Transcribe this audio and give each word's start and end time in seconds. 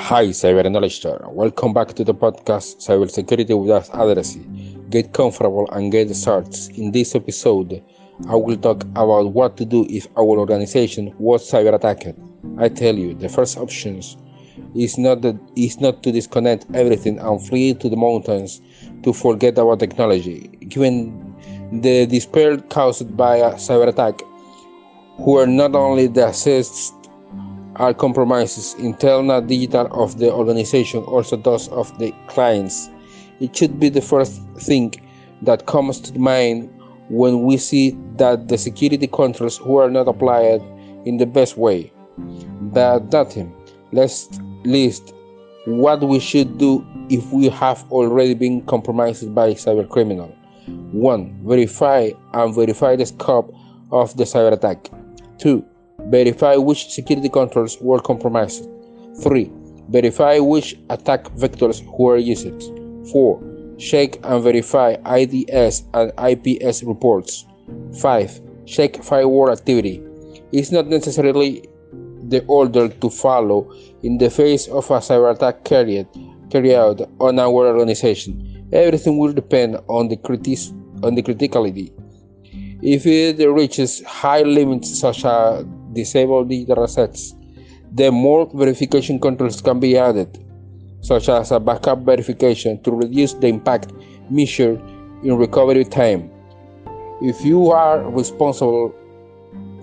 Hi, 0.00 0.28
Cyber 0.28 0.70
Knowledge 0.70 1.04
Welcome 1.04 1.74
back 1.74 1.88
to 1.94 2.04
the 2.04 2.14
podcast 2.14 2.78
Cyber 2.78 3.10
Cybersecurity 3.10 3.60
Without 3.60 3.90
Addressing. 3.92 4.86
Get 4.88 5.12
comfortable 5.12 5.68
and 5.72 5.92
get 5.92 6.14
started. 6.14 6.56
In 6.78 6.92
this 6.92 7.14
episode, 7.14 7.82
I 8.28 8.36
will 8.36 8.56
talk 8.56 8.84
about 8.94 9.32
what 9.32 9.56
to 9.58 9.66
do 9.66 9.86
if 9.90 10.06
our 10.16 10.38
organization 10.38 11.12
was 11.18 11.50
cyber 11.50 11.74
attacked. 11.74 12.14
I 12.58 12.68
tell 12.70 12.94
you, 12.94 13.12
the 13.12 13.28
first 13.28 13.58
option 13.58 14.00
is 14.74 14.96
not 14.96 15.20
that 15.22 15.36
is 15.56 15.80
not 15.80 16.02
to 16.04 16.12
disconnect 16.12 16.64
everything 16.72 17.18
and 17.18 17.44
flee 17.46 17.74
to 17.74 17.90
the 17.90 17.96
mountains 17.96 18.62
to 19.02 19.12
forget 19.12 19.58
about 19.58 19.80
technology. 19.80 20.48
Given 20.68 21.34
the 21.72 22.06
despair 22.06 22.56
caused 22.56 23.14
by 23.16 23.38
a 23.38 23.54
cyber 23.54 23.88
attack, 23.88 24.22
who 25.18 25.36
are 25.36 25.46
not 25.46 25.74
only 25.74 26.06
the 26.06 26.26
assets 26.26 26.92
are 27.78 27.94
compromises 27.94 28.74
internal 28.74 29.40
digital 29.40 29.86
of 29.92 30.18
the 30.18 30.32
organization, 30.32 31.02
also 31.04 31.36
those 31.36 31.68
of 31.68 31.96
the 31.98 32.12
clients. 32.26 32.90
It 33.40 33.56
should 33.56 33.78
be 33.78 33.88
the 33.88 34.00
first 34.00 34.42
thing 34.56 34.94
that 35.42 35.66
comes 35.66 36.00
to 36.00 36.18
mind 36.18 36.70
when 37.08 37.44
we 37.44 37.56
see 37.56 37.96
that 38.16 38.48
the 38.48 38.58
security 38.58 39.06
controls 39.06 39.60
were 39.60 39.88
not 39.88 40.08
applied 40.08 40.60
in 41.04 41.18
the 41.18 41.26
best 41.26 41.56
way. 41.56 41.92
But 42.16 43.12
nothing. 43.12 43.54
Let's 43.92 44.28
list 44.64 45.14
what 45.66 46.02
we 46.02 46.18
should 46.18 46.58
do 46.58 46.84
if 47.08 47.30
we 47.32 47.48
have 47.48 47.84
already 47.92 48.34
been 48.34 48.62
compromised 48.66 49.34
by 49.34 49.54
cyber 49.54 49.88
criminal. 49.88 50.34
1. 50.66 51.40
Verify 51.44 52.10
and 52.32 52.54
verify 52.54 52.96
the 52.96 53.06
scope 53.06 53.54
of 53.92 54.16
the 54.16 54.24
cyber 54.24 54.52
attack. 54.52 54.90
2 55.38 55.64
Verify 56.06 56.56
which 56.56 56.88
security 56.90 57.28
controls 57.28 57.76
were 57.80 58.00
compromised. 58.00 58.68
3. 59.20 59.50
Verify 59.88 60.38
which 60.38 60.78
attack 60.90 61.24
vectors 61.36 61.84
were 61.98 62.16
used. 62.16 62.70
4. 63.10 63.74
Check 63.78 64.18
and 64.24 64.42
verify 64.42 64.96
IDS 65.04 65.84
and 65.94 66.12
IPS 66.18 66.82
reports. 66.82 67.46
5. 68.00 68.40
Check 68.66 69.02
firewall 69.02 69.50
activity. 69.50 70.02
It's 70.52 70.72
not 70.72 70.86
necessarily 70.86 71.68
the 72.28 72.44
order 72.46 72.88
to 72.88 73.10
follow 73.10 73.72
in 74.02 74.18
the 74.18 74.30
face 74.30 74.66
of 74.68 74.90
a 74.90 74.98
cyber 74.98 75.34
attack 75.34 75.64
carried, 75.64 76.06
carried 76.50 76.74
out 76.74 77.00
on 77.20 77.38
our 77.38 77.66
organization. 77.66 78.68
Everything 78.72 79.18
will 79.18 79.32
depend 79.32 79.76
on 79.88 80.08
the, 80.08 80.16
on 81.02 81.14
the 81.14 81.22
criticality. 81.22 81.92
If 82.82 83.06
it 83.06 83.44
reaches 83.46 84.02
high 84.04 84.42
limits 84.42 85.00
such 85.00 85.24
as 85.24 85.64
disable 85.92 86.44
digital 86.44 86.84
assets, 86.84 87.34
then 87.90 88.14
more 88.14 88.50
verification 88.54 89.18
controls 89.18 89.60
can 89.60 89.80
be 89.80 89.96
added, 89.96 90.28
such 91.00 91.28
as 91.28 91.52
a 91.52 91.60
backup 91.60 92.00
verification 92.00 92.82
to 92.82 92.92
reduce 92.92 93.34
the 93.34 93.46
impact 93.46 93.92
measured 94.30 94.80
in 95.22 95.36
recovery 95.36 95.84
time. 95.84 96.30
If 97.20 97.44
you 97.44 97.70
are 97.70 98.08
responsible 98.10 98.94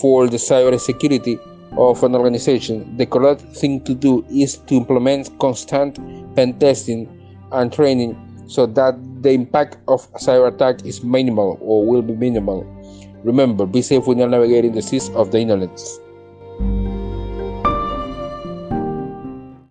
for 0.00 0.28
the 0.28 0.36
cybersecurity 0.36 1.38
of 1.76 2.02
an 2.04 2.14
organization, 2.14 2.96
the 2.96 3.06
correct 3.06 3.42
thing 3.42 3.82
to 3.84 3.94
do 3.94 4.24
is 4.30 4.58
to 4.58 4.74
implement 4.74 5.36
constant 5.38 5.98
pen 6.36 6.58
testing 6.58 7.08
and 7.52 7.72
training 7.72 8.16
so 8.46 8.66
that 8.66 8.94
the 9.22 9.30
impact 9.30 9.78
of 9.88 10.06
a 10.14 10.18
cyber 10.18 10.54
attack 10.54 10.84
is 10.84 11.02
minimal 11.02 11.58
or 11.60 11.84
will 11.84 12.02
be 12.02 12.14
minimal. 12.14 12.64
Remember, 13.26 13.66
be 13.66 13.82
safe 13.82 14.06
when 14.06 14.18
you're 14.18 14.28
navigating 14.28 14.70
the 14.70 14.80
seas 14.80 15.10
of 15.10 15.32
the 15.32 15.38
internet. 15.40 15.76